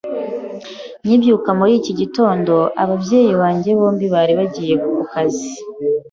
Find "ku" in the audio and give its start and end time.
4.83-5.01